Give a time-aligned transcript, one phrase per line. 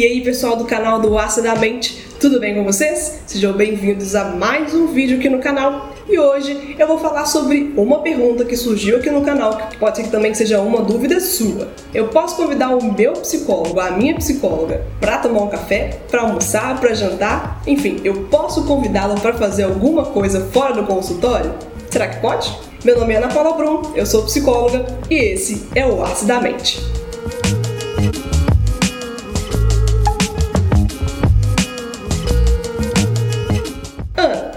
[0.00, 3.20] E aí, pessoal do canal do Acidamente, tudo bem com vocês?
[3.26, 5.90] Sejam bem-vindos a mais um vídeo aqui no canal.
[6.08, 9.98] E hoje eu vou falar sobre uma pergunta que surgiu aqui no canal, que pode
[9.98, 11.68] ser que também seja uma dúvida sua.
[11.92, 16.80] Eu posso convidar o meu psicólogo, a minha psicóloga, para tomar um café, para almoçar,
[16.80, 17.60] para jantar?
[17.66, 21.54] Enfim, eu posso convidá-lo para fazer alguma coisa fora do consultório?
[21.90, 22.50] Será que pode?
[22.82, 26.80] Meu nome é Ana Paula Brum, eu sou psicóloga e esse é o Acidamente.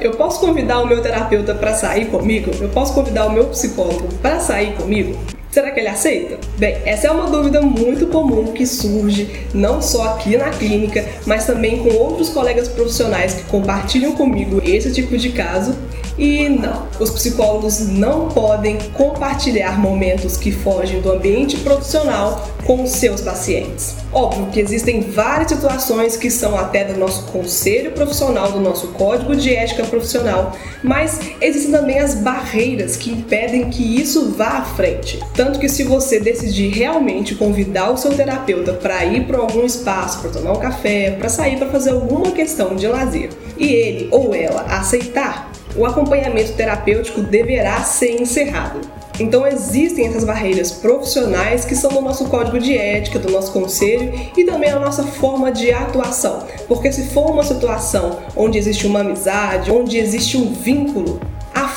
[0.07, 2.51] Eu posso convidar o meu terapeuta para sair comigo?
[2.59, 5.17] Eu posso convidar o meu psicólogo para sair comigo?
[5.53, 6.39] Será que ele aceita?
[6.57, 11.45] Bem, essa é uma dúvida muito comum que surge não só aqui na clínica, mas
[11.45, 15.75] também com outros colegas profissionais que compartilham comigo esse tipo de caso
[16.17, 23.21] e não, os psicólogos não podem compartilhar momentos que fogem do ambiente profissional com seus
[23.21, 23.95] pacientes.
[24.11, 29.35] Óbvio que existem várias situações que são até do nosso conselho profissional, do nosso código
[29.35, 35.19] de ética profissional, mas existem também as barreiras que impedem que isso vá à frente.
[35.35, 40.19] Tanto que se você decidir realmente convidar o seu terapeuta para ir para algum espaço,
[40.19, 44.33] para tomar um café, para sair para fazer alguma questão de lazer, e ele ou
[44.33, 48.81] ela aceitar, o acompanhamento terapêutico deverá ser encerrado.
[49.19, 54.11] Então existem essas barreiras profissionais que são do nosso código de ética, do nosso conselho
[54.35, 56.47] e também a nossa forma de atuação.
[56.67, 61.19] Porque se for uma situação onde existe uma amizade, onde existe um vínculo,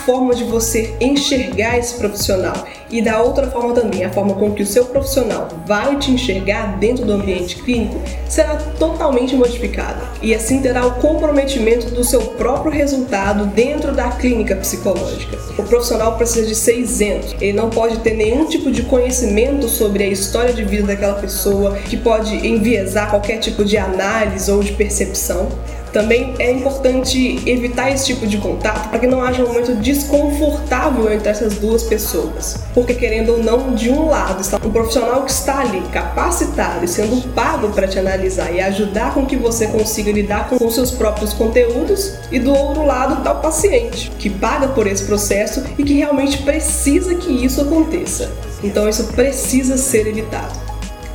[0.07, 2.55] forma de você enxergar esse profissional
[2.89, 6.79] e da outra forma também, a forma com que o seu profissional vai te enxergar
[6.79, 12.71] dentro do ambiente clínico será totalmente modificada e assim terá o comprometimento do seu próprio
[12.71, 15.37] resultado dentro da clínica psicológica.
[15.59, 20.05] O profissional precisa de ser isento, ele não pode ter nenhum tipo de conhecimento sobre
[20.05, 24.73] a história de vida daquela pessoa que pode enviesar qualquer tipo de análise ou de
[24.73, 25.49] percepção.
[25.97, 31.11] Também é importante evitar esse tipo de contato para que não haja um momento desconfortável
[31.11, 32.59] entre essas duas pessoas.
[32.75, 36.89] Porque, querendo ou não, de um lado está um profissional que está ali capacitado e
[36.89, 40.91] sendo pago para te analisar e ajudar com que você consiga lidar com os seus
[40.91, 45.83] próprios conteúdos, e do outro lado está o paciente, que paga por esse processo e
[45.83, 48.31] que realmente precisa que isso aconteça.
[48.63, 50.66] Então, isso precisa ser evitado.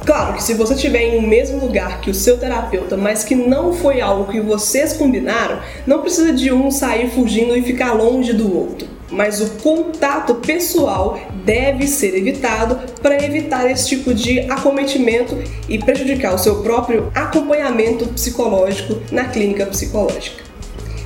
[0.05, 3.35] Claro que se você estiver em um mesmo lugar que o seu terapeuta, mas que
[3.35, 8.33] não foi algo que vocês combinaram, não precisa de um sair fugindo e ficar longe
[8.33, 8.87] do outro.
[9.11, 15.37] Mas o contato pessoal deve ser evitado para evitar esse tipo de acometimento
[15.69, 20.50] e prejudicar o seu próprio acompanhamento psicológico na clínica psicológica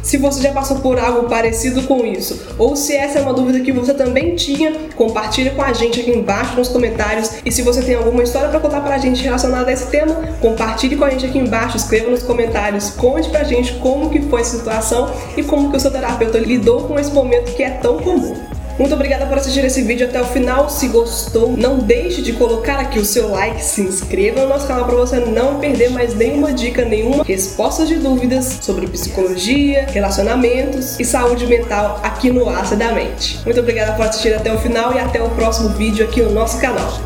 [0.06, 3.60] se você já passou por algo parecido com isso, ou se essa é uma dúvida
[3.62, 7.32] que você também tinha, compartilhe com a gente aqui embaixo nos comentários.
[7.44, 10.96] E se você tem alguma história para contar pra gente relacionada a esse tema, compartilhe
[10.96, 14.46] com a gente aqui embaixo, escreva nos comentários, conte pra gente como que foi a
[14.46, 18.55] situação e como que o seu terapeuta lidou com esse momento que é tão comum.
[18.78, 20.70] Muito obrigada por assistir esse vídeo até o final.
[20.70, 24.86] Se gostou, não deixe de colocar aqui o seu like, se inscreva no nosso canal
[24.86, 31.06] para você não perder mais nenhuma dica, nenhuma resposta de dúvidas sobre psicologia, relacionamentos e
[31.06, 33.40] saúde mental aqui no Acidamente.
[33.46, 36.60] Muito obrigada por assistir até o final e até o próximo vídeo aqui no nosso
[36.60, 37.00] canal.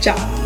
[0.00, 0.45] Tchau!